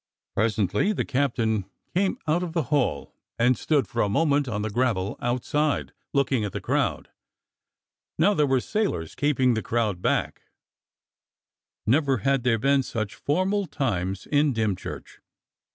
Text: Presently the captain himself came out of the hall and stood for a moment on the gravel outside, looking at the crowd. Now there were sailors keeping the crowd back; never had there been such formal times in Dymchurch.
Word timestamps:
Presently 0.33 0.93
the 0.93 1.05
captain 1.05 1.69
himself 1.93 1.93
came 1.93 2.17
out 2.27 2.41
of 2.41 2.53
the 2.53 2.63
hall 2.73 3.13
and 3.37 3.55
stood 3.55 3.87
for 3.87 4.01
a 4.01 4.09
moment 4.09 4.47
on 4.47 4.63
the 4.63 4.71
gravel 4.71 5.15
outside, 5.21 5.93
looking 6.11 6.43
at 6.43 6.53
the 6.53 6.59
crowd. 6.59 7.11
Now 8.17 8.33
there 8.33 8.47
were 8.47 8.61
sailors 8.61 9.13
keeping 9.13 9.53
the 9.53 9.61
crowd 9.61 10.01
back; 10.01 10.41
never 11.85 12.17
had 12.25 12.41
there 12.41 12.57
been 12.57 12.81
such 12.81 13.13
formal 13.13 13.67
times 13.67 14.25
in 14.25 14.53
Dymchurch. 14.53 15.19